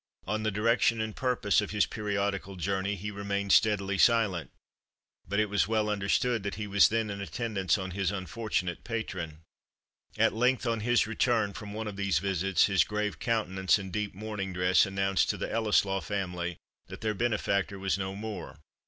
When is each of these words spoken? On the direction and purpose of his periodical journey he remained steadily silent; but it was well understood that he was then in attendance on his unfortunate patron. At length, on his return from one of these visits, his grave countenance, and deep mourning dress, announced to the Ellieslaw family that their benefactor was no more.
On 0.25 0.41
the 0.41 0.49
direction 0.49 0.99
and 0.99 1.15
purpose 1.15 1.61
of 1.61 1.69
his 1.69 1.85
periodical 1.85 2.55
journey 2.55 2.95
he 2.95 3.11
remained 3.11 3.51
steadily 3.51 3.99
silent; 3.99 4.49
but 5.27 5.39
it 5.39 5.47
was 5.47 5.67
well 5.67 5.89
understood 5.91 6.41
that 6.41 6.55
he 6.55 6.65
was 6.65 6.87
then 6.87 7.11
in 7.11 7.21
attendance 7.21 7.77
on 7.77 7.91
his 7.91 8.09
unfortunate 8.09 8.83
patron. 8.83 9.41
At 10.17 10.33
length, 10.33 10.65
on 10.65 10.79
his 10.79 11.05
return 11.05 11.53
from 11.53 11.73
one 11.73 11.87
of 11.87 11.97
these 11.97 12.17
visits, 12.17 12.65
his 12.65 12.83
grave 12.83 13.19
countenance, 13.19 13.77
and 13.77 13.93
deep 13.93 14.15
mourning 14.15 14.53
dress, 14.53 14.87
announced 14.87 15.29
to 15.29 15.37
the 15.37 15.51
Ellieslaw 15.51 16.01
family 16.01 16.57
that 16.87 17.01
their 17.01 17.13
benefactor 17.13 17.77
was 17.77 17.95
no 17.99 18.15
more. 18.15 18.57